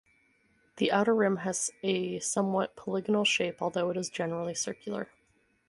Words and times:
The 0.77 0.91
outer 0.91 1.13
rim 1.13 1.35
has 1.45 1.69
a 1.83 2.17
somewhat 2.21 2.75
polygonal 2.75 3.23
shape, 3.23 3.61
although 3.61 3.91
it 3.91 3.97
is 3.97 4.09
generally 4.09 4.55
circular. 4.55 5.09